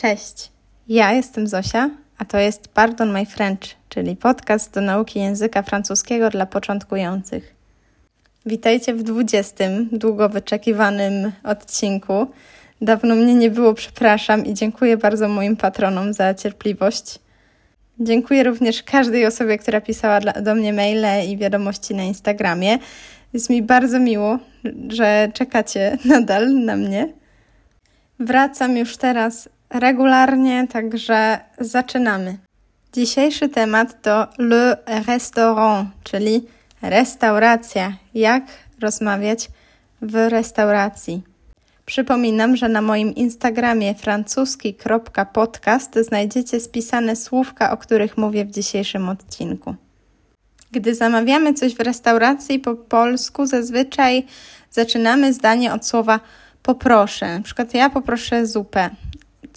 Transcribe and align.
Cześć, 0.00 0.50
ja 0.88 1.12
jestem 1.12 1.46
Zosia, 1.46 1.90
a 2.18 2.24
to 2.24 2.38
jest 2.38 2.68
Pardon 2.68 3.12
My 3.12 3.26
French, 3.26 3.60
czyli 3.88 4.16
podcast 4.16 4.74
do 4.74 4.80
nauki 4.80 5.18
języka 5.18 5.62
francuskiego 5.62 6.30
dla 6.30 6.46
początkujących. 6.46 7.54
Witajcie 8.46 8.94
w 8.94 9.02
20. 9.02 9.64
długo 9.92 10.28
wyczekiwanym 10.28 11.32
odcinku. 11.44 12.26
Dawno 12.80 13.14
mnie 13.14 13.34
nie 13.34 13.50
było, 13.50 13.74
przepraszam 13.74 14.46
i 14.46 14.54
dziękuję 14.54 14.96
bardzo 14.96 15.28
moim 15.28 15.56
patronom 15.56 16.12
za 16.12 16.34
cierpliwość. 16.34 17.18
Dziękuję 18.00 18.44
również 18.44 18.82
każdej 18.82 19.26
osobie, 19.26 19.58
która 19.58 19.80
pisała 19.80 20.20
do 20.20 20.54
mnie 20.54 20.72
maile 20.72 21.28
i 21.28 21.36
wiadomości 21.36 21.94
na 21.94 22.02
Instagramie. 22.02 22.78
Jest 23.32 23.50
mi 23.50 23.62
bardzo 23.62 23.98
miło, 24.00 24.38
że 24.88 25.28
czekacie 25.34 25.98
nadal 26.04 26.54
na 26.54 26.76
mnie. 26.76 27.12
Wracam 28.18 28.76
już 28.76 28.96
teraz 28.96 29.48
regularnie, 29.70 30.68
także 30.68 31.40
zaczynamy. 31.60 32.38
Dzisiejszy 32.92 33.48
temat 33.48 34.02
to 34.02 34.26
le 34.38 34.76
restaurant, 35.06 35.88
czyli 36.04 36.46
restauracja. 36.82 37.92
Jak 38.14 38.44
rozmawiać 38.80 39.48
w 40.02 40.14
restauracji. 40.14 41.22
Przypominam, 41.86 42.56
że 42.56 42.68
na 42.68 42.82
moim 42.82 43.14
Instagramie 43.14 43.94
francuski.podcast 43.94 45.98
znajdziecie 45.98 46.60
spisane 46.60 47.16
słówka, 47.16 47.70
o 47.70 47.76
których 47.76 48.18
mówię 48.18 48.44
w 48.44 48.50
dzisiejszym 48.50 49.08
odcinku. 49.08 49.74
Gdy 50.72 50.94
zamawiamy 50.94 51.54
coś 51.54 51.74
w 51.74 51.80
restauracji 51.80 52.58
po 52.58 52.74
polsku, 52.74 53.46
zazwyczaj 53.46 54.26
zaczynamy 54.70 55.32
zdanie 55.32 55.72
od 55.72 55.86
słowa 55.86 56.20
poproszę. 56.62 57.38
Na 57.38 57.44
przykład 57.44 57.74
ja 57.74 57.90
poproszę 57.90 58.46
zupę, 58.46 58.90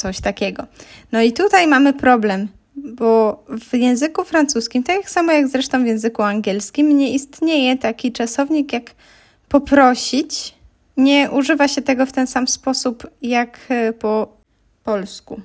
coś 0.02 0.22
takiego. 0.22 0.66
No 1.12 1.22
i 1.22 1.32
tutaj 1.32 1.68
mamy 1.68 1.94
problem, 1.94 2.48
bo 2.76 3.44
w 3.70 3.74
języku 3.74 4.24
francuskim, 4.24 4.84
tak 4.84 5.10
samo 5.10 5.32
jak 5.32 5.48
zresztą 5.48 5.84
w 5.84 5.88
języku 5.88 6.22
angielskim, 6.22 6.98
nie 6.98 7.14
istnieje 7.14 7.78
taki 7.78 8.12
czasownik 8.12 8.74
jak 8.74 8.92
poprosić. 9.50 10.54
Nie 10.98 11.32
używa 11.32 11.68
się 11.68 11.82
tego 11.82 12.06
w 12.06 12.12
ten 12.12 12.28
sam 12.28 12.48
sposób 12.48 13.08
jak 13.22 13.60
e, 13.70 13.94
po 13.94 14.28
polsku. 14.84 15.42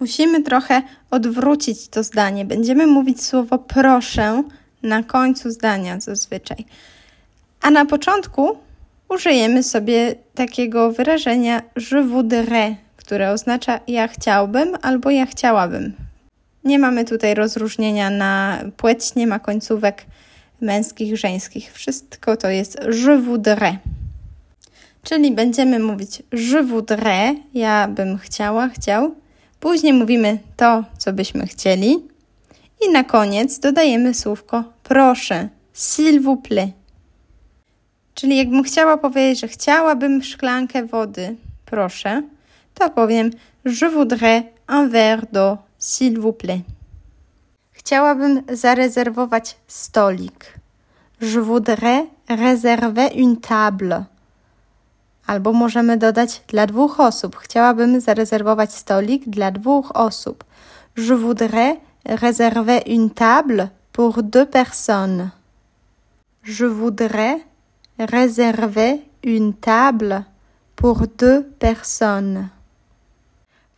Musimy 0.00 0.42
trochę 0.42 0.82
odwrócić 1.10 1.88
to 1.88 2.02
zdanie. 2.02 2.44
Będziemy 2.44 2.86
mówić 2.86 3.24
słowo 3.24 3.58
proszę 3.58 4.42
na 4.82 5.02
końcu 5.02 5.50
zdania 5.50 6.00
zazwyczaj. 6.00 6.64
A 7.60 7.70
na 7.70 7.86
początku 7.86 8.58
użyjemy 9.08 9.62
sobie 9.62 10.14
takiego 10.34 10.92
wyrażenia 10.92 11.62
je 11.92 12.02
voudrais, 12.02 12.76
które 13.06 13.30
oznacza 13.30 13.80
ja 13.88 14.08
chciałbym 14.08 14.76
albo 14.82 15.10
ja 15.10 15.26
chciałabym. 15.26 15.92
Nie 16.64 16.78
mamy 16.78 17.04
tutaj 17.04 17.34
rozróżnienia 17.34 18.10
na 18.10 18.58
płeć, 18.76 19.14
nie 19.14 19.26
ma 19.26 19.38
końcówek 19.38 20.06
męskich, 20.60 21.16
żeńskich. 21.16 21.72
Wszystko 21.72 22.36
to 22.36 22.50
jest 22.50 22.78
je 23.06 23.18
voudrais. 23.18 23.76
Czyli 25.02 25.32
będziemy 25.32 25.78
mówić 25.78 26.22
je 26.32 26.62
voudrais, 26.62 27.36
ja 27.54 27.88
bym 27.88 28.18
chciała, 28.18 28.68
chciał. 28.68 29.14
Później 29.60 29.92
mówimy 29.92 30.38
to, 30.56 30.84
co 30.98 31.12
byśmy 31.12 31.46
chcieli. 31.46 31.96
I 32.86 32.92
na 32.92 33.04
koniec 33.04 33.58
dodajemy 33.58 34.14
słówko 34.14 34.64
proszę, 34.82 35.48
s'il 35.74 36.20
vous 36.20 36.42
plaît. 36.48 36.72
Czyli 38.14 38.36
jakbym 38.36 38.62
chciała 38.62 38.96
powiedzieć, 38.96 39.40
że 39.40 39.48
chciałabym 39.48 40.22
szklankę 40.22 40.86
wody, 40.86 41.36
proszę, 41.64 42.22
to 42.78 42.90
powiem 42.90 43.30
Je 43.64 43.86
voudrais 43.86 44.52
un 44.68 44.86
verre 44.86 45.26
d'eau, 45.32 45.58
s'il 45.78 46.18
vous 46.20 46.32
plaît. 46.32 46.62
Chciałabym 47.72 48.42
zarezerwować 48.52 49.56
stolik. 49.66 50.58
Je 51.20 51.40
voudrais 51.40 52.06
réserver 52.28 53.08
une 53.14 53.36
table. 53.36 54.04
Albo 55.26 55.52
możemy 55.52 55.96
dodać 55.96 56.42
dla 56.48 56.66
dwóch 56.66 57.00
osób. 57.00 57.36
Chciałabym 57.36 58.00
zarezerwować 58.00 58.74
stolik 58.74 59.28
dla 59.28 59.50
dwóch 59.50 59.96
osób. 59.96 60.44
Je 60.96 61.16
voudrais 61.16 61.76
réserver 62.04 62.82
une 62.86 63.10
table 63.10 63.68
pour 63.92 64.22
deux 64.22 64.46
personnes. 64.46 65.30
Je 66.44 66.66
voudrais 66.66 67.40
réserver 67.98 68.98
une 69.24 69.52
table 69.54 70.22
pour 70.76 71.06
deux 71.18 71.42
personnes. 71.58 72.48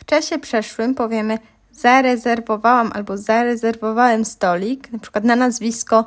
Czasie 0.08 0.38
przeszłym 0.38 0.94
powiemy 0.94 1.38
zarezerwowałam 1.72 2.90
albo 2.94 3.16
zarezerwowałem 3.16 4.24
stolik, 4.24 4.92
na 4.92 4.98
przykład 4.98 5.24
na 5.24 5.36
nazwisko 5.36 6.04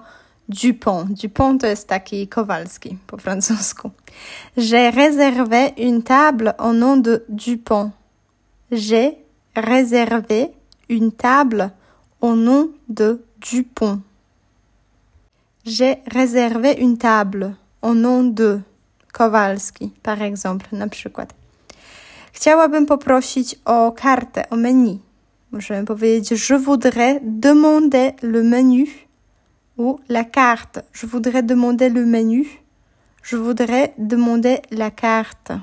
Dupont. 0.50 1.22
Dupont 1.22 1.62
to 1.62 1.67
jest 1.67 1.88
taki 1.88 2.28
Kowalski 2.28 2.97
po 3.07 3.17
francusku. 3.17 3.91
J'ai 4.57 4.89
réservé 4.89 5.73
une 5.78 6.03
table 6.03 6.53
au 6.57 6.73
nom 6.73 7.01
de 7.01 7.25
Dupont. 7.29 7.91
J'ai 8.72 9.17
réservé 9.56 10.50
une 10.89 11.12
table 11.12 11.69
au 12.22 12.35
nom 12.35 12.69
de 12.89 13.19
Dupont. 13.51 14.00
J'ai 15.66 15.95
réservé 16.07 16.72
une 16.79 16.97
table 16.97 17.56
au 17.81 17.94
nom 17.94 18.23
de 18.23 18.62
Kowalski, 19.13 19.91
par 20.03 20.22
exemple, 20.22 20.68
na 20.72 20.88
przykład. 20.88 21.33
Chciałabym 22.41 22.85
poprosić 22.85 23.56
o 23.66 23.91
kartę, 23.91 24.50
o 24.50 24.56
menu. 24.56 25.00
Możemy 25.52 25.85
powiedzieć 25.85 26.50
Je 26.50 26.59
voudrais 26.59 27.19
demander 27.22 28.13
le 28.22 28.44
menu 28.44 28.88
ou 29.78 30.00
la 30.09 30.24
carte. 30.24 30.81
Je 31.03 31.07
voudrais 31.07 31.46
demander 31.46 31.94
le 31.94 32.06
menu. 32.06 32.46
Je 33.31 33.38
voudrais 33.38 33.90
demander 33.97 34.62
la 34.72 34.91
carte. 34.91 35.59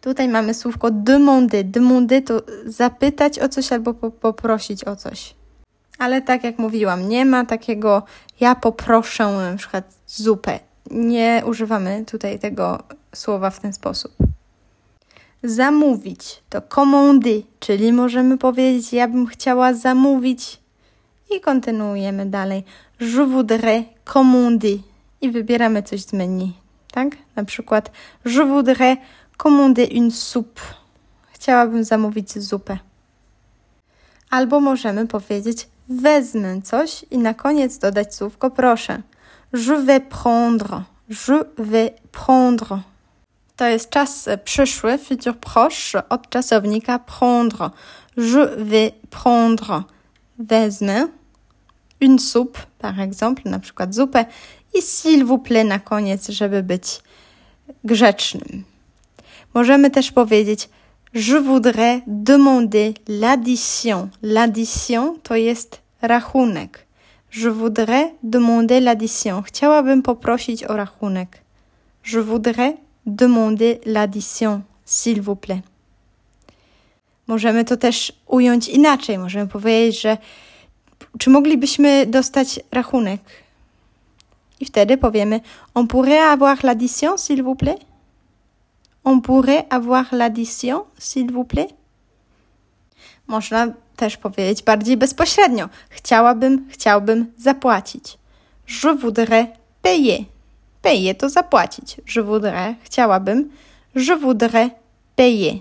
Tutaj 0.00 0.28
mamy 0.28 0.54
słówko 0.54 0.90
demander. 0.90 1.64
Demander 1.64 2.24
to 2.24 2.42
zapytać 2.66 3.38
o 3.38 3.48
coś 3.48 3.72
albo 3.72 3.94
poprosić 3.94 4.84
o 4.84 4.96
coś. 4.96 5.34
Ale 5.98 6.22
tak 6.22 6.44
jak 6.44 6.58
mówiłam, 6.58 7.08
nie 7.08 7.24
ma 7.24 7.44
takiego 7.44 8.02
ja 8.40 8.54
poproszę 8.54 9.24
na 9.24 9.56
przykład 9.56 9.94
zupę. 10.06 10.60
Nie 10.90 11.42
używamy 11.46 12.04
tutaj 12.06 12.38
tego 12.38 12.82
słowa 13.14 13.50
w 13.50 13.60
ten 13.60 13.72
sposób. 13.72 14.35
Zamówić 15.46 16.42
to 16.50 16.62
commander, 16.62 17.42
czyli 17.60 17.92
możemy 17.92 18.38
powiedzieć 18.38 18.92
ja 18.92 19.08
bym 19.08 19.26
chciała 19.26 19.74
zamówić 19.74 20.60
i 21.30 21.40
kontynuujemy 21.40 22.26
dalej. 22.26 22.64
Je 23.00 23.26
voudrais 23.26 23.84
commander 24.12 24.78
i 25.20 25.30
wybieramy 25.30 25.82
coś 25.82 26.00
z 26.00 26.12
menu, 26.12 26.52
tak? 26.90 27.16
Na 27.36 27.44
przykład 27.44 27.90
je 28.24 28.44
voudrais 28.44 28.98
commander 29.42 29.88
une 29.96 30.10
soupe. 30.10 30.60
Chciałabym 31.32 31.84
zamówić 31.84 32.38
zupę. 32.38 32.78
Albo 34.30 34.60
możemy 34.60 35.06
powiedzieć 35.06 35.68
wezmę 35.88 36.62
coś 36.62 37.04
i 37.10 37.18
na 37.18 37.34
koniec 37.34 37.78
dodać 37.78 38.14
słówko 38.14 38.50
proszę. 38.50 39.02
Je 39.52 39.84
vais 39.84 40.02
prendre. 40.08 40.82
Je 41.08 41.44
vais 41.58 41.90
prendre. 42.12 42.95
To 43.56 43.66
jest 43.66 43.90
czas 43.90 44.28
przyszły, 44.44 44.98
futur 44.98 45.36
proche, 45.36 46.08
od 46.08 46.28
czasownika 46.28 46.98
prendre. 46.98 47.70
Je 48.16 48.46
vais 48.56 48.92
prendre. 49.10 49.82
Wezmę 50.38 51.08
une 52.00 52.18
soupe, 52.18 52.58
par 52.78 53.00
exemple, 53.00 53.50
na 53.50 53.58
przykład 53.58 53.94
zupę 53.94 54.24
i 54.74 54.82
s'il 54.82 55.24
vous 55.24 55.38
plaît 55.38 55.64
na 55.64 55.78
koniec, 55.78 56.28
żeby 56.28 56.62
być 56.62 57.02
grzecznym. 57.84 58.64
Możemy 59.54 59.90
też 59.90 60.12
powiedzieć 60.12 60.68
Je 61.14 61.40
voudrais 61.40 62.02
demander 62.06 62.92
l'addition. 63.08 64.08
L'addition 64.22 65.18
to 65.22 65.36
jest 65.36 65.80
rachunek. 66.02 66.86
Je 67.36 67.50
voudrais 67.50 68.10
demander 68.22 68.82
l'addition. 68.82 69.42
Chciałabym 69.42 70.02
poprosić 70.02 70.64
o 70.64 70.76
rachunek. 70.76 71.38
Je 72.12 72.22
voudrais 72.22 72.74
demander 73.06 73.80
l'addition, 73.86 74.62
s'il 74.84 75.20
vous 75.22 75.36
plaît. 75.36 75.62
Możemy 77.26 77.64
to 77.64 77.76
też 77.76 78.12
ująć 78.26 78.68
inaczej. 78.68 79.18
Możemy 79.18 79.46
powiedzieć, 79.46 80.00
że 80.00 80.18
czy 81.18 81.30
moglibyśmy 81.30 82.06
dostać 82.06 82.60
rachunek? 82.72 83.20
I 84.60 84.64
wtedy 84.64 84.96
powiemy 84.96 85.40
On 85.74 85.86
pourrait 85.86 86.22
avoir 86.22 86.64
l'addition, 86.64 87.16
s'il 87.16 87.42
vous 87.42 87.56
plaît? 87.56 87.78
On 89.04 89.20
pourrait 89.20 89.64
avoir 89.70 90.12
l'addition, 90.12 90.84
s'il 90.98 91.32
vous 91.32 91.44
plaît? 91.44 91.68
Można 93.26 93.66
też 93.96 94.16
powiedzieć 94.16 94.62
bardziej 94.62 94.96
bezpośrednio. 94.96 95.68
Chciałabym, 95.90 96.68
chciałbym 96.70 97.32
zapłacić. 97.38 98.18
Je 98.84 98.94
voudrais 98.94 99.46
payer. 99.82 100.24
Payer 100.86 101.16
to 101.16 101.28
zapłacić. 101.28 102.00
Je 102.16 102.22
voudrais, 102.22 102.76
chciałabym. 102.84 103.50
Je 103.94 104.16
voudrais 104.16 104.70
payer. 105.16 105.54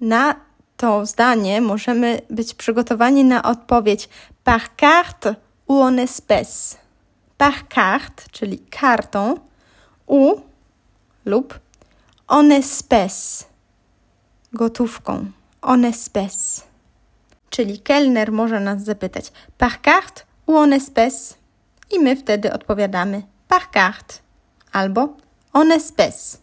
na 0.00 0.34
to 0.76 1.06
zdanie 1.06 1.60
możemy 1.60 2.20
być 2.30 2.54
przygotowani 2.54 3.24
na 3.24 3.42
odpowiedź 3.42 4.08
par 4.44 4.76
carte 4.76 5.34
ou 5.66 5.82
en 5.88 5.98
espèce. 5.98 6.76
Par 7.38 7.68
carte, 7.68 8.22
czyli 8.32 8.58
kartą, 8.58 9.36
u 10.06 10.40
lub 11.24 11.58
en 12.28 12.52
espèce, 12.52 13.44
gotówką, 14.52 15.24
en 15.62 15.84
espèce. 15.84 16.62
Czyli 17.50 17.80
kelner 17.80 18.32
może 18.32 18.60
nas 18.60 18.82
zapytać 18.82 19.32
par 19.58 19.80
carte 19.80 20.22
ou 20.46 20.56
en 20.56 20.72
espèce 20.72 21.34
i 21.90 21.98
my 21.98 22.16
wtedy 22.16 22.52
odpowiadamy 22.52 23.22
par 23.48 23.70
carte 23.70 24.22
albo 24.72 25.16
en 25.52 25.70
espèce. 25.70 26.38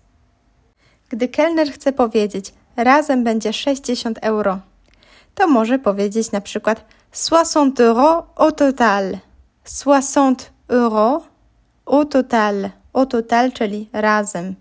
Gdy 1.10 1.28
kelner 1.28 1.72
chce 1.72 1.94
powiedzieć 1.94 2.54
razem 2.76 3.24
będzie 3.24 3.54
60 3.54 4.20
euro, 4.22 4.60
to 5.36 5.48
może 5.48 5.80
powiedzieć 5.80 6.32
na 6.32 6.42
przykład 6.42 6.86
60 7.12 7.80
euro 7.80 8.28
au 8.36 8.52
total. 8.52 9.18
60 9.64 10.52
euro 10.68 11.24
au 11.86 12.06
total. 12.06 12.70
Au 12.94 13.06
total, 13.06 13.52
czyli 13.52 13.90
razem. 13.94 14.56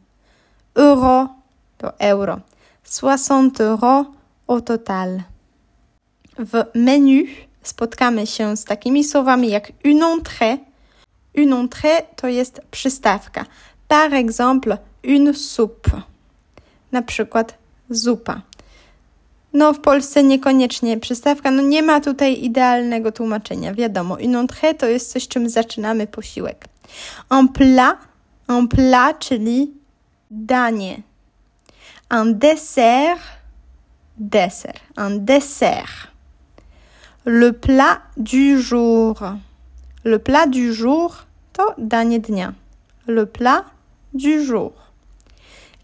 Euro 0.75 1.29
to 1.79 1.93
euro. 1.99 2.41
60 2.85 3.61
euro 3.61 4.05
au 4.47 4.61
total. 4.61 5.23
W 6.39 6.65
menu 6.75 7.27
spotkamy 7.63 8.27
się 8.27 8.57
z 8.57 8.65
takimi 8.65 9.05
słowami 9.05 9.51
jak 9.51 9.73
une 9.85 10.07
entrée. 10.07 10.59
Une 11.35 11.53
entrée 11.53 12.03
to 12.17 12.29
jest 12.29 12.61
przystawka. 12.71 13.45
Par 13.89 14.15
exemple, 14.15 14.79
une 15.03 15.35
soupe. 15.35 15.91
Na 16.93 17.03
przykład 17.03 17.59
zupa. 17.91 18.41
No, 19.53 19.73
w 19.73 19.81
Polsce 19.81 20.23
niekoniecznie 20.23 21.01
przystawka. 21.01 21.51
No, 21.51 21.63
nie 21.63 21.83
ma 21.83 22.01
tutaj 22.01 22.45
idealnego 22.45 23.13
tłumaczenia. 23.13 23.75
Wiadomo, 23.75 24.15
une 24.15 24.47
entrée 24.47 24.75
to 24.75 24.87
jest 24.87 25.13
coś, 25.13 25.29
czym 25.29 25.49
zaczynamy 25.49 26.07
posiłek. 26.07 26.65
Un 27.31 27.49
plat, 27.49 27.99
un 28.49 28.69
plat, 28.69 29.19
czyli 29.19 29.73
danie. 30.31 31.03
Un 32.11 32.39
dessert, 32.39 33.21
dessert, 34.17 34.81
un 34.97 35.25
dessert. 35.25 36.09
Le 37.25 37.53
plat 37.53 38.01
du 38.17 38.63
jour. 38.63 39.15
Le 40.05 40.19
plat 40.19 40.47
du 40.47 40.75
jour 40.75 41.25
to 41.53 41.63
danie 41.79 42.21
dnia. 42.21 42.55
Le 43.07 43.27
plat 43.27 43.65
du 44.13 44.45
jour. 44.45 44.73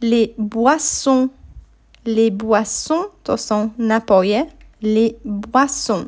Les 0.02 0.34
boissons 0.38 1.30
Les 2.06 2.30
boissons 2.30 3.06
to 3.24 3.36
są 3.36 3.70
napoje. 3.78 4.46
Les 4.82 5.16
boissons. 5.24 6.06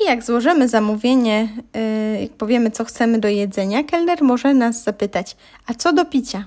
I 0.00 0.04
jak 0.04 0.24
złożymy 0.24 0.68
zamówienie, 0.68 1.48
yy, 1.74 2.20
jak 2.20 2.30
powiemy, 2.30 2.70
co 2.70 2.84
chcemy 2.84 3.18
do 3.18 3.28
jedzenia, 3.28 3.84
kelner 3.84 4.22
może 4.22 4.54
nas 4.54 4.84
zapytać, 4.84 5.36
a 5.66 5.74
co 5.74 5.92
do 5.92 6.04
picia? 6.04 6.46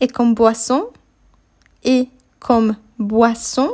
Et 0.00 0.12
comme 0.12 0.34
boisson? 0.34 0.82
Et 1.84 2.08
comme 2.40 2.74
boisson? 2.98 3.68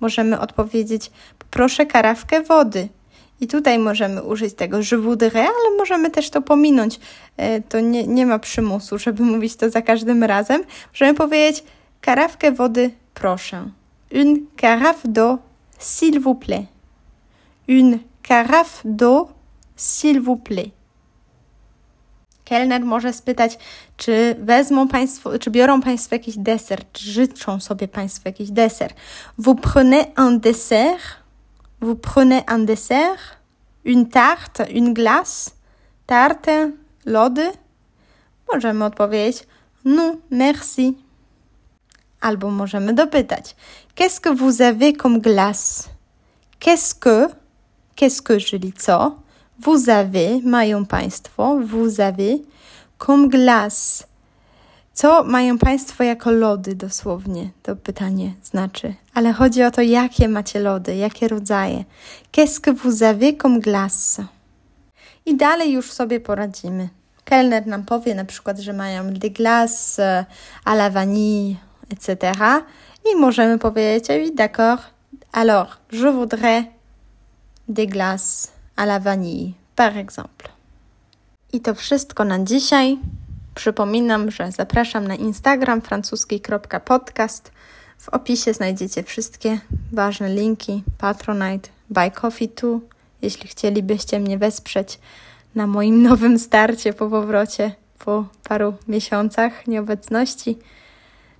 Możemy 0.00 0.40
odpowiedzieć, 0.40 1.10
proszę 1.50 1.86
karawkę 1.86 2.42
wody. 2.42 2.88
I 3.42 3.46
tutaj 3.46 3.78
możemy 3.78 4.22
użyć 4.22 4.54
tego 4.54 4.78
je 4.78 4.98
voudrais, 4.98 5.34
ale 5.34 5.76
możemy 5.78 6.10
też 6.10 6.30
to 6.30 6.42
pominąć. 6.42 7.00
Yy, 7.38 7.62
to 7.68 7.80
nie, 7.80 8.06
nie 8.06 8.26
ma 8.26 8.38
przymusu, 8.38 8.98
żeby 8.98 9.22
mówić 9.22 9.56
to 9.56 9.70
za 9.70 9.82
każdym 9.82 10.24
razem. 10.24 10.64
Możemy 10.92 11.14
powiedzieć, 11.14 11.64
Karawkę 12.00 12.52
wody, 12.52 12.90
proszę. 13.14 13.70
Une 14.14 14.36
carafe 14.56 15.08
d'eau, 15.08 15.38
s'il 15.78 16.20
vous 16.20 16.38
plaît. 16.46 16.66
Une 17.68 17.98
carafe 18.28 18.82
d'eau, 18.84 19.28
s'il 19.76 20.20
vous 20.20 20.36
plaît. 20.36 20.70
Kelner 22.44 22.84
może 22.84 23.12
spytać, 23.12 23.58
czy 23.96 24.36
wezmą 24.38 24.88
Państwo, 24.88 25.38
czy 25.38 25.50
biorą 25.50 25.80
Państwo 25.80 26.14
jakiś 26.14 26.38
deser, 26.38 26.80
czy 26.92 27.04
życzą 27.04 27.60
sobie 27.60 27.88
Państwo 27.88 28.28
jakiś 28.28 28.50
deser. 28.50 28.92
Vous 29.38 29.60
prenez 29.60 30.06
un 30.18 30.40
dessert? 30.40 31.21
Vous 31.82 31.96
prenez 31.96 32.44
un 32.46 32.60
dessert? 32.60 33.40
Une 33.84 34.08
tarte, 34.08 34.62
une 34.72 34.94
glace? 34.94 35.56
Tarte, 36.06 36.70
lody? 37.04 37.50
Możemy 38.52 38.84
odpowiedzieć, 38.84 39.46
non, 39.84 40.16
merci. 40.30 40.96
Albo 42.20 42.50
możemy 42.50 42.94
dopytać: 42.94 43.56
Qu'est-ce 43.94 44.20
que 44.20 44.34
vous 44.34 44.60
avez 44.60 44.92
comme 44.92 45.20
glace? 45.20 45.88
Qu'est-ce 46.60 46.94
que, 46.94 47.28
qu'est-ce 47.96 48.22
que, 48.22 48.40
czyli 48.40 48.72
co? 48.72 49.16
Vous 49.58 49.88
avez, 49.88 50.40
mają 50.44 50.86
Państwo, 50.86 51.58
vous 51.60 52.00
avez, 52.00 52.42
comme 52.98 53.28
glace. 53.28 54.06
Co 54.94 55.24
mają 55.24 55.58
Państwo 55.58 56.04
jako 56.04 56.30
lody 56.30 56.74
dosłownie? 56.74 57.50
To 57.62 57.76
pytanie 57.76 58.32
znaczy. 58.42 58.94
Ale 59.14 59.32
chodzi 59.32 59.62
o 59.62 59.70
to, 59.70 59.82
jakie 59.82 60.28
macie 60.28 60.60
lody, 60.60 60.96
jakie 60.96 61.28
rodzaje. 61.28 61.84
Qu'est-ce 62.32 62.60
que 62.60 62.72
vous 62.72 63.02
avez 63.02 63.36
comme 63.36 63.60
glace? 63.60 64.24
I 65.26 65.34
dalej 65.34 65.72
już 65.72 65.92
sobie 65.92 66.20
poradzimy. 66.20 66.88
Kelner 67.24 67.66
nam 67.66 67.84
powie 67.84 68.14
na 68.14 68.24
przykład, 68.24 68.58
że 68.58 68.72
mają 68.72 69.12
des 69.12 69.32
glaces 69.32 70.00
à 70.64 70.74
la 70.74 70.90
vanille, 70.90 71.56
etc. 71.90 72.32
I 73.12 73.16
możemy 73.16 73.58
powiedzieć, 73.58 74.08
oui, 74.08 74.34
d'accord, 74.34 74.78
alors 75.32 75.78
je 75.92 76.12
voudrais 76.12 76.64
des 77.68 77.86
glaces 77.86 78.52
à 78.76 78.86
la 78.86 78.98
vanille, 78.98 79.54
par 79.76 79.96
exemple. 79.96 80.48
I 81.52 81.60
to 81.60 81.74
wszystko 81.74 82.24
na 82.24 82.38
dzisiaj. 82.38 82.98
Przypominam, 83.54 84.30
że 84.30 84.52
zapraszam 84.52 85.08
na 85.08 85.14
Instagram 85.14 85.80
francuski.podcast. 85.80 87.52
W 87.98 88.08
opisie 88.08 88.52
znajdziecie 88.52 89.02
wszystkie 89.02 89.58
ważne 89.92 90.34
linki 90.34 90.82
Patronite, 90.98 91.68
Buy 91.90 92.10
Coffee 92.10 92.48
Too, 92.48 92.80
jeśli 93.22 93.48
chcielibyście 93.48 94.20
mnie 94.20 94.38
wesprzeć 94.38 94.98
na 95.54 95.66
moim 95.66 96.02
nowym 96.08 96.38
starcie 96.38 96.92
po 96.92 97.10
powrocie 97.10 97.72
po 98.04 98.24
paru 98.44 98.74
miesiącach 98.88 99.66
nieobecności. 99.66 100.58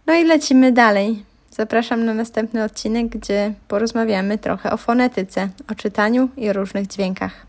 No 0.07 0.15
i 0.15 0.25
lecimy 0.25 0.73
dalej. 0.73 1.25
Zapraszam 1.51 2.05
na 2.05 2.15
następny 2.15 2.65
odcinek, 2.65 3.09
gdzie 3.09 3.55
porozmawiamy 3.69 4.39
trochę 4.39 4.73
o 4.73 4.77
fonetyce, 4.77 5.49
o 5.71 5.75
czytaniu 5.75 6.29
i 6.37 6.51
o 6.51 6.53
różnych 6.53 6.87
dźwiękach. 6.87 7.47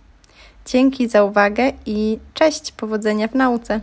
Dzięki 0.66 1.10
za 1.10 1.24
uwagę 1.24 1.72
i 1.86 2.20
cześć, 2.34 2.72
powodzenia 2.72 3.28
w 3.28 3.36
nauce. 3.36 3.82